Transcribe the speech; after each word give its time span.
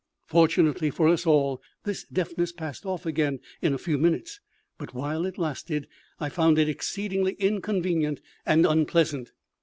Fortunately 0.25 0.89
for 0.89 1.07
us 1.07 1.27
all, 1.27 1.61
this 1.83 2.03
deafness 2.05 2.51
passed 2.51 2.87
off 2.87 3.05
again 3.05 3.39
in 3.61 3.71
a 3.71 3.77
few 3.77 3.99
minutes; 3.99 4.39
but 4.79 4.95
while 4.95 5.27
it 5.27 5.37
lasted 5.37 5.87
I 6.19 6.27
found 6.27 6.57
it 6.57 6.67
exceedingly 6.67 7.33
inconvenient 7.33 8.19
and 8.43 8.65
unpleasant. 8.65 9.31